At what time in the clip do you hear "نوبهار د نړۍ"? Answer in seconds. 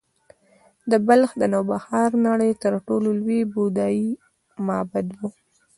1.53-2.51